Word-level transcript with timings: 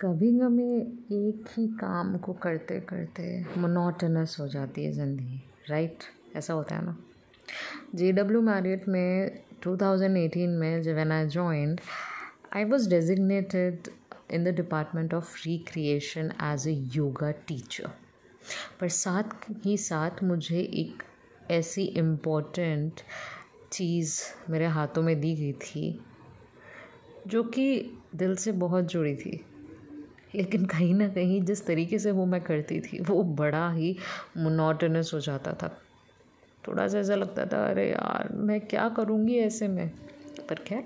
कभी 0.00 0.32
कभी 0.38 0.80
एक 1.28 1.44
ही 1.58 1.66
काम 1.68 2.16
को 2.16 2.32
करते 2.32 2.80
करते 2.80 3.44
मोनोटनस 3.58 4.36
हो 4.40 4.48
जाती 4.48 4.84
है 4.84 4.92
ज़िंदगी 4.92 5.42
राइट 5.70 5.98
ऐसा 6.36 6.54
होता 6.54 6.76
है 6.76 6.84
ना? 6.84 6.96
जे 7.94 8.12
डब्ल्यू 8.12 8.40
मैरियट 8.40 8.88
में 8.88 9.40
2018 9.66 10.48
में 10.48 10.82
जब 10.82 11.12
I 11.12 11.26
joined 11.26 11.80
I 12.56 12.64
was 12.64 12.90
designated 12.90 13.88
in 14.30 14.44
the 14.44 14.48
department 14.48 15.14
of 15.14 15.36
recreation 15.46 16.32
as 16.42 16.68
a 16.68 16.72
yoga 16.72 17.30
teacher 17.30 17.90
पर 18.80 18.88
साथ 18.88 19.50
ही 19.66 19.76
साथ 19.76 20.22
मुझे 20.22 20.60
एक 20.60 21.02
ऐसी 21.50 21.82
इम्पोर्टेंट 21.82 22.92
चीज़ 23.72 24.22
मेरे 24.50 24.66
हाथों 24.66 25.02
में 25.02 25.20
दी 25.20 25.34
गई 25.34 25.52
थी, 25.52 26.00
जो 27.26 27.42
कि 27.42 27.96
दिल 28.14 28.36
से 28.36 28.52
बहुत 28.52 28.84
जुड़ी 28.84 29.16
थी। 29.16 29.44
लेकिन 30.34 30.66
कहीं 30.66 30.94
ना 30.94 31.08
कहीं 31.08 31.42
जिस 31.42 31.66
तरीके 31.66 31.98
से 31.98 32.10
वो 32.10 32.26
मैं 32.26 32.40
करती 32.40 32.80
थी, 32.80 33.02
वो 33.02 33.22
बड़ा 33.22 33.70
ही 33.70 33.96
मोनोटनस 34.36 35.10
हो 35.14 35.20
जाता 35.20 35.52
था। 35.52 35.82
थोड़ा 36.68 36.88
सा 36.88 36.98
ऐसा 36.98 37.14
लगता 37.14 37.46
था, 37.46 37.66
अरे 37.66 37.90
यार, 37.90 38.28
मैं 38.32 38.60
क्या 38.60 38.88
करूँगी 38.88 39.38
ऐसे 39.38 39.68
में? 39.68 39.88
पर 40.48 40.54
खैर, 40.54 40.84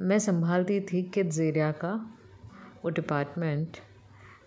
मैं 0.00 0.18
संभालती 0.18 0.80
थी 0.80 1.02
किड्स 1.02 1.40
एरिया 1.40 1.72
का 1.72 2.16
वो 2.84 2.90
डिपार्टमेंट 2.90 3.76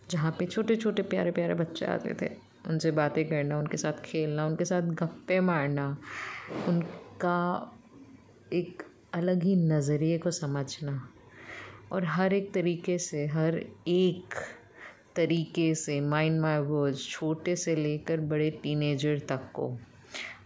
जहाँ 0.10 0.36
पे 0.40 0.46
छोटे 0.46 0.76
छोटे 0.76 1.02
प्यारे 1.02 1.32
प्यारे 1.32 1.54
बच्चे 1.54 1.86
आते 1.86 2.14
थे। 2.22 2.32
उनसे 2.68 2.92
बातें 2.92 3.30
करना, 3.30 3.60
उनके 3.60 3.78
साथ 3.78 3.94
खेलना, 3.94 4.46
उनके 4.46 4.66
साथ 4.66 4.82
गप्पे 4.82 5.40
मारना, 5.40 5.98
उनका 6.68 7.72
एक 8.54 8.84
अलग 9.14 9.44
ही 9.44 9.56
नज़रिए 9.56 10.18
को 10.18 10.32
समझना। 10.32 11.13
और 11.94 12.06
हर 12.06 12.34
एक 12.34 12.54
तरीके 12.54 12.98
से, 12.98 13.26
हर 13.28 13.56
एक 13.88 14.36
तरीके 15.16 15.74
से 15.76 16.00
माइंड 16.02 16.40
माई 16.42 16.58
वर्ड्स 16.60 17.08
छोटे 17.10 17.56
से 17.56 17.76
लेकर 17.76 18.20
बड़े 18.20 18.50
टीनेजर 18.64 19.20
तक 19.20 19.52
को 19.54 19.78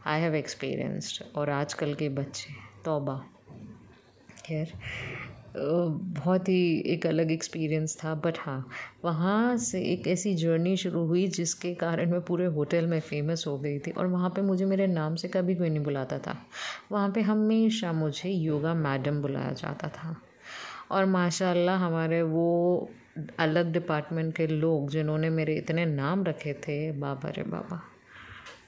आई 0.05 0.21
हैव 0.21 0.35
एक्सपीरियंस्ड 0.35 1.23
और 1.35 1.49
आजकल 1.49 1.93
के 1.93 2.09
बच्चे, 2.09 2.53
तौबा। 2.85 3.15
खैर 4.45 4.73
बहुत 5.57 6.49
ही 6.49 6.83
एक 6.85 7.05
अलग 7.07 7.31
एक्सपीरियंस 7.31 7.97
था 8.03 8.13
बट 8.15 8.37
हाँ 8.39 8.67
वहाँ 9.05 9.57
से 9.57 9.81
एक 9.83 10.07
ऐसी 10.07 10.33
जर्नी 10.35 10.75
शुरू 10.77 11.05
हुई 11.07 11.27
जिसके 11.27 11.73
कारण 11.75 12.11
मैं 12.11 12.21
पूरे 12.21 12.45
होटल 12.45 12.87
में 12.87 12.99
फ़ेमस 12.99 13.43
हो 13.47 13.57
गई 13.59 13.79
थी 13.79 13.91
और 13.91 14.07
वहाँ 14.07 14.29
पे 14.29 14.41
मुझे 14.41 14.65
मेरे 14.65 14.87
नाम 14.87 15.15
से 15.15 15.27
कभी 15.27 15.55
कोई 15.55 15.69
नहीं 15.69 15.83
बुलाता 15.83 16.19
था। 16.19 16.37
वहाँ 16.91 17.09
पे 17.11 17.21
हमेशा 17.21 17.93
मुझे 17.93 18.29
योगा 18.29 18.73
मैडम 18.73 19.21
बुलाया 19.21 19.51
जाता 19.53 19.87
था। 19.87 20.15
और 20.91 21.05
माशाल्लाह 21.05 21.77
हमारे 21.77 22.21
वो 22.21 22.89
अलग 23.39 23.71
डिपार्टमेंट 23.73 24.35
के 24.35 24.47
लोग 24.47 24.89
जिन्होंने 24.89 25.29
मेरे 25.29 25.55
इतने 25.55 25.85
नाम 25.85 26.23
रखे 26.23 26.53
थे, 26.53 26.91
बाबा 26.91 27.29
रे 27.29 27.43
बाबा। 27.43 27.81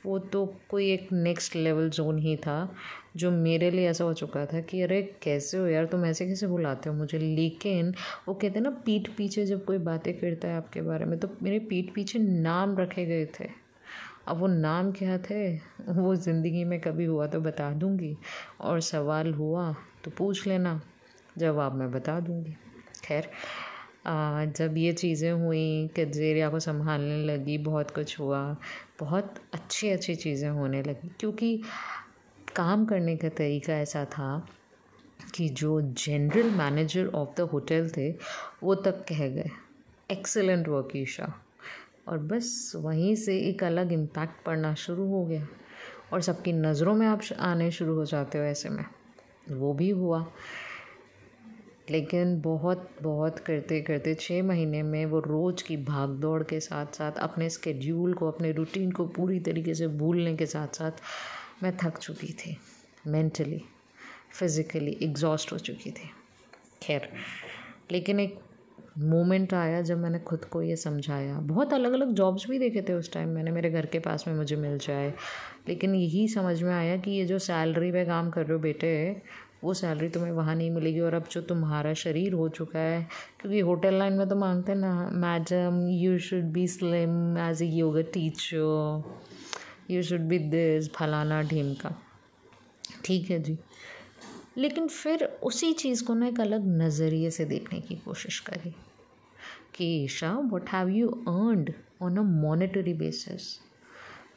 वो 0.05 0.17
तो 0.33 0.45
कोई 0.69 0.89
एक 0.91 1.07
नेक्स्ट 1.13 1.55
लेवल 1.55 1.89
जोन 1.89 2.17
ही 2.19 2.35
था, 2.37 2.75
जो 3.15 3.31
मेरे 3.31 3.69
लिए 3.71 3.89
ऐसा 3.89 4.03
हो 4.03 4.13
चुका 4.13 4.45
था 4.45 4.61
कि 4.61 4.81
अरे 4.81 5.01
कैसे 5.23 5.57
हो 5.57 5.67
यार, 5.67 5.85
तुम 5.85 6.05
ऐसे 6.05 6.27
कैसे 6.27 6.47
बुलाते 6.47 6.89
हो 6.89 6.95
मुझे? 6.95 7.19
लेकिन 7.19 7.93
वो 8.27 8.33
कहते 8.33 8.59
हैं 8.59 8.61
ना, 8.61 8.69
पीठ 8.85 9.09
पीछे 9.17 9.45
जब 9.45 9.65
कोई 9.65 9.77
बातें 9.77 10.13
करता 10.19 10.47
है 10.47 10.57
आपके 10.57 10.81
बारे 10.81 11.05
में 11.05 11.17
तो 11.19 11.29
मेरे 11.43 11.59
पीठ 11.59 11.93
पीछे 11.95 12.19
नाम 12.19 12.77
रखे 12.77 13.05
गए 13.05 13.25
थे। 13.39 13.47
अब 14.27 14.37
वो 14.37 14.47
नाम 14.47 14.91
क्या 14.91 15.17
थे? 15.19 15.55
वो 15.89 16.15
ज़िंदगी 16.15 16.63
में 16.63 16.79
कभी 16.79 17.05
हुआ 17.05 17.27
तो 17.27 17.39
बता 17.41 17.71
दूँगी। 17.73 18.15
और 18.61 18.79
सवाल 18.81 19.33
हुआ 19.33 19.73
तो 20.03 20.11
पूछ 20.11 20.47
लेना। 20.47 20.81
जवाब 21.39 21.75
मैं 21.75 21.91
बता 21.91 22.19
दूँगी। 22.19 22.55
खैर 23.03 23.29
जब 24.57 24.77
ये 24.77 24.91
चीज़ें 24.93 25.31
हुई 25.31 25.89
कजेरिया 25.97 26.49
को 26.49 26.59
संभालने 26.59 27.23
लगी, 27.25 27.57
बहुत 27.57 27.91
कुछ 27.91 28.19
हुआ, 28.19 28.41
बहुत 28.99 29.33
अच्छी 29.53 29.89
अच्छी 29.89 30.15
चीज़ें 30.15 30.49
होने 30.49 30.81
लगी, 30.83 31.11
क्योंकि 31.19 31.61
काम 32.55 32.85
करने 32.85 33.15
का 33.17 33.29
तरीका 33.29 33.73
ऐसा 33.73 34.05
था 34.07 34.47
कि 35.35 35.49
जो 35.51 35.79
general 35.81 36.49
manager 36.51 37.07
of 37.07 37.35
the 37.37 37.49
hotel 37.53 37.89
थे, 37.97 38.09
वो 38.63 38.75
तक 38.75 39.05
कह 39.09 39.27
गए 39.27 39.49
एक्सेलेंट 40.11 40.67
वर्क 40.67 40.95
ईशा। 40.95 41.33
और 42.07 42.17
बस 42.17 42.71
वहीं 42.75 43.15
से 43.15 43.37
एक 43.39 43.63
अलग 43.63 43.91
इम्पैक्ट 43.91 44.43
पड़ना 44.45 44.73
शुरू 44.75 45.07
हो 45.07 45.25
गया। 45.25 45.47
और 46.13 46.21
सबकी 46.21 46.53
नज़रों 46.53 46.93
में 46.95 47.05
आप 47.07 47.21
आने 47.39 47.69
शुरू 47.71 47.95
हो 47.95 48.05
जाते 48.05 48.37
हो 48.37 48.43
ऐसे 48.43 48.69
में। 48.69 48.83
वो 49.51 49.73
भी 49.73 49.89
हुआ। 49.89 50.25
लेकिन 51.91 52.39
बहुत 52.41 52.89
बहुत 53.01 53.39
करते 53.39 53.81
करते 53.81 54.13
छः 54.13 54.43
महीने 54.43 54.81
में 54.83 55.05
वो 55.05 55.19
रोज़ 55.19 55.63
की 55.63 55.77
भाग 55.77 56.09
दौड़ 56.09 56.43
के 56.43 56.59
साथ 56.59 56.95
साथ 56.95 57.17
अपने 57.19 57.49
स्केड्यूल 57.49 58.13
को, 58.13 58.27
अपने 58.27 58.51
रूटीन 58.51 58.91
को 58.91 59.05
पूरी 59.07 59.39
तरीके 59.39 59.73
से 59.73 59.87
भूलने 59.87 60.35
के 60.35 60.45
साथ 60.45 60.75
साथ 60.75 61.01
मैं 61.63 61.75
थक 61.77 61.97
चुकी 61.97 62.33
थी। 62.33 62.57
मेंटली 63.07 63.61
फिज़िकली 64.31 64.97
एग्जॉस्ट 65.03 65.53
हो 65.53 65.57
चुकी 65.57 65.91
थी। 65.91 66.09
खैर, 66.83 67.09
लेकिन 67.91 68.19
एक 68.19 68.39
मोमेंट 68.97 69.53
आया 69.53 69.81
जब 69.81 69.97
मैंने 69.97 70.19
खुद 70.19 70.45
को 70.45 70.61
ये 70.61 70.75
समझाया। 70.75 71.39
बहुत 71.39 71.73
अलग 71.73 71.93
अलग 71.93 72.11
जॉब्स 72.13 72.49
भी 72.49 72.59
देखे 72.59 72.81
थे 72.81 72.93
उस 72.93 73.11
टाइम 73.13 73.29
मैंने। 73.29 73.51
मेरे 73.51 73.69
घर 73.69 73.85
के 73.85 73.99
पास 73.99 74.27
में 74.27 74.35
मुझे 74.35 74.55
मिल 74.55 74.77
जाए। 74.77 75.13
लेकिन 75.67 75.95
यही 75.95 76.27
समझ 76.27 76.61
में 76.63 76.73
आया 76.73 76.97
कि 76.97 77.11
ये 77.11 77.25
जो 77.25 77.39
सैलरी 77.39 77.91
पे 77.91 78.05
काम 78.05 78.29
कर 78.29 78.41
रहे 78.41 78.53
हो 78.53 78.59
बेटे 78.59 78.89
वो 79.63 79.73
सैलरी 79.73 80.09
तुम्हें 80.09 80.31
वहाँ 80.31 80.55
नहीं 80.55 80.69
मिलेगी 80.71 80.99
और 80.99 81.13
अब 81.13 81.27
जो 81.31 81.41
तुम्हारा 81.41 81.93
शरीर 81.93 82.33
हो 82.33 82.47
चुका 82.49 82.79
है, 82.79 83.01
क्योंकि 83.39 83.59
होटल 83.59 83.93
लाइन 83.99 84.13
में 84.13 84.27
तो 84.29 84.35
मांगते 84.35 84.71
हैं 84.71 84.79
ना 84.79 85.09
madam 85.13 85.87
you 85.91 86.17
should 86.19 86.51
be 86.53 86.67
slim 86.67 87.37
as 87.49 87.61
a 87.63 87.65
yoga 87.67 88.01
teacher 88.13 89.03
you 89.91 90.01
should 90.03 90.27
be 90.29 90.39
this 90.49 90.89
फलाना 90.95 91.41
ढीम 91.49 91.73
का. 91.73 91.95
ठीक 93.05 93.29
है 93.31 93.39
जी। 93.43 93.57
लेकिन 94.57 94.87
फिर 94.87 95.23
उसी 95.43 95.71
चीज़ 95.73 96.03
को 96.05 96.13
ना 96.13 96.27
एक 96.27 96.39
अलग 96.41 96.65
नज़रिए 96.81 97.29
से 97.31 97.45
देखने 97.45 97.79
की 97.81 97.95
कोशिश 98.05 98.39
करी 98.49 98.73
कि 99.75 99.85
Isha 100.03 100.31
what 100.53 100.69
have 100.69 100.89
you 100.89 101.07
earned 101.07 101.71
on 102.01 102.17
a 102.17 102.21
monetary 102.21 102.93
basis 102.93 103.57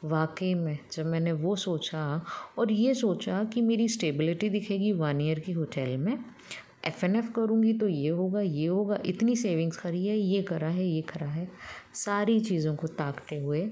वाकई 0.03 0.53
में 0.53 0.79
जब 0.91 1.05
मैंने 1.05 1.31
वो 1.31 1.55
सोचा 1.55 2.25
और 2.57 2.71
ये 2.71 2.93
सोचा 2.93 3.43
कि 3.43 3.61
मेरी 3.61 3.87
स्टेबिलिटी 3.87 4.49
दिखेगी 4.49 4.91
वन 4.91 5.21
ईयर 5.21 5.39
की 5.39 5.51
होटल 5.51 5.97
में 5.97 6.17
एफ़ 6.85 7.05
एन 7.05 7.15
एफ़ 7.15 7.31
करूँगी 7.31 7.73
तो 7.73 7.87
ये 7.87 8.09
होगा 8.09 8.41
ये 8.41 8.65
होगा, 8.67 8.99
इतनी 9.05 9.35
सेविंग्स 9.35 9.77
करी 9.77 10.07
है, 10.07 10.17
ये 10.17 10.41
करा 10.41 10.67
है, 10.67 10.85
ये 10.85 11.01
करा 11.01 11.27
है, 11.27 11.49
सारी 11.93 12.39
चीज़ों 12.39 12.75
को 12.75 12.87
ताकते 12.87 13.39
हुए 13.39 13.71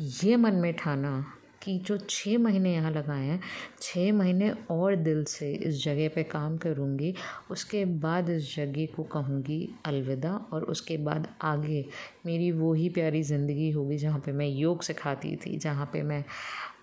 ये 0.00 0.36
मन 0.36 0.54
में 0.54 0.72
ठाना 0.74 1.32
कि 1.62 1.76
जो 1.78 1.96
छः 2.10 2.38
महीने 2.38 2.72
यहाँ 2.74 2.90
लगाए 2.90 3.24
हैं 3.26 3.40
छः 3.82 4.12
महीने 4.12 4.50
और 4.70 4.96
दिल 4.96 5.24
से 5.24 5.52
इस 5.52 5.82
जगह 5.84 6.08
पे 6.08 6.22
काम 6.22 6.56
करूँगी, 6.58 7.14
उसके 7.50 7.84
बाद 7.84 8.30
इस 8.30 8.54
जगह 8.56 8.86
को 8.86 9.02
कहूँगी 9.02 9.68
अलविदा 9.86 10.34
और 10.52 10.64
उसके 10.64 10.96
बाद 10.96 11.28
आगे 11.42 11.84
मेरी 12.26 12.50
वो 12.52 12.72
ही 12.74 12.88
प्यारी 12.88 13.22
ज़िंदगी 13.22 13.70
होगी 13.70 13.98
जहाँ 13.98 14.18
पे 14.18 14.32
मैं 14.32 14.48
योग 14.48 14.82
सिखाती 14.82 15.36
थी, 15.36 15.56
जहाँ 15.56 15.90
पे 15.92 16.02
मैं 16.02 16.24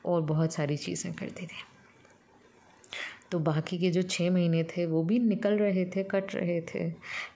और 0.06 0.22
बहुत 0.22 0.54
सारी 0.54 0.78
चीज़ें 0.78 1.14
करती 1.14 1.46
थी। 1.46 1.64
तो 3.32 3.40
बाकी 3.40 3.78
के 3.78 3.90
जो 3.92 4.02
छः 4.02 4.30
महीने 4.32 4.64
थे, 4.64 4.86
वो 4.86 5.04
भी 5.04 5.20
निकल 5.20 5.58
रहे 5.58 5.86
थे, 5.86 6.04
कट 6.04 6.36
रहे 6.36 6.62
थे। 6.62 6.92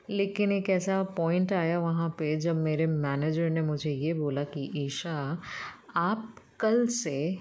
लेकिन 0.10 0.52
एक 0.52 0.70
ऐसा 0.70 1.02
पॉइंट 1.18 1.54
आया 1.54 1.80
वहाँ 1.80 2.10
पे 2.20 2.36
जब 2.36 2.56
मेरे 2.56 2.86
मैनेजर 2.88 3.50
ने 3.50 3.62
मुझे 3.62 3.92
ये 3.92 4.14
बोला 4.14 4.44
कि, 4.44 4.72
ईशा, 4.76 5.42
आप 5.96 6.36
कल 6.62 6.88
से 6.88 7.38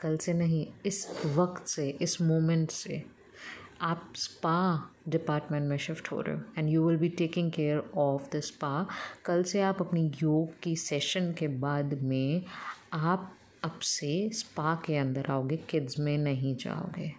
कल 0.00 0.16
से 0.16 0.32
नहीं, 0.32 0.66
इस 0.86 1.22
वक्त 1.26 1.66
से, 1.66 1.88
इस 1.88 2.20
मोमेंट 2.22 2.70
से 2.70 3.02
आप 3.80 4.12
स्पा 4.16 4.90
डिपार्टमेंट 5.08 5.68
में 5.70 5.76
शिफ्ट 5.76 6.12
हो 6.12 6.20
रहे 6.20 6.36
हो 6.36 6.42
and 6.58 6.68
you 6.68 6.88
will 6.88 6.96
be 6.96 7.08
taking 7.08 7.52
care 7.52 7.82
of 7.96 8.36
the 8.36 8.40
spa 8.40 8.86
कल 9.24 9.42
से 9.42 9.60
आप 9.60 9.80
अपनी 9.80 10.12
योग 10.22 10.60
की 10.62 10.76
सेशन 10.76 11.32
के 11.32 11.48
बाद 11.48 11.94
में 12.02 12.44
आप 12.92 13.34
अब 13.64 13.78
से 13.78 14.30
स्पा 14.30 14.74
के 14.86 14.96
अंदर 14.96 15.26
आओगे 15.30 15.56
किड्स 15.56 15.98
में 15.98 16.18
नहीं 16.18 16.56
जाओगे। 16.56 17.12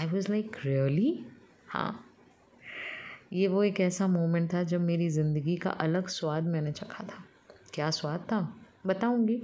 आई 0.00 0.06
वॉज़ 0.06 0.30
लाइक 0.30 0.56
रियली 0.64 1.26
हाँ। 1.68 2.04
ये 3.32 3.48
वो 3.48 3.62
एक 3.62 3.80
ऐसा 3.80 4.06
मोमेंट 4.08 4.52
था 4.54 4.62
जब 4.62 4.80
मेरी 4.80 5.08
ज़िंदगी 5.08 5.56
का 5.56 5.70
अलग 5.70 6.08
स्वाद 6.08 6.44
मैंने 6.44 6.72
चखा 6.72 7.04
था। 7.04 7.24
क्या 7.74 7.90
स्वाद 7.90 8.20
था? 8.20 8.54
बताऊँगी। 8.86 9.42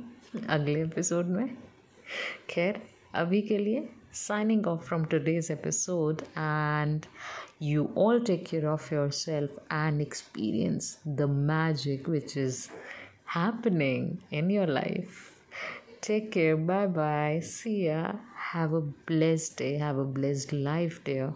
अगले 0.50 0.81
एपिसोड 0.81 1.25
में 1.38 1.47
खैर 2.50 2.81
अभी 3.21 3.41
के 3.41 3.57
लिए 3.57 3.88
signing 4.12 4.62
off 4.65 4.86
from 4.86 5.06
today's 5.06 5.50
episode 5.51 6.21
and 6.36 7.07
you 7.59 7.91
all 7.95 8.19
take 8.19 8.45
care 8.45 8.68
of 8.69 8.89
yourself 8.91 9.59
and 9.69 10.01
experience 10.01 10.97
the 11.06 11.27
magic 11.27 12.07
which 12.07 12.36
is 12.36 12.69
happening 13.25 14.07
in 14.31 14.50
your 14.50 14.65
life 14.65 15.19
take 16.01 16.31
care 16.31 16.57
bye 16.57 16.88
bye 16.88 17.39
see 17.51 17.86
ya 17.86 18.13
have 18.53 18.74
a 18.74 18.81
blessed 19.12 19.57
day 19.57 19.77
have 19.77 20.00
a 20.00 20.09
blessed 20.18 20.53
life 20.53 21.00
dear 21.03 21.31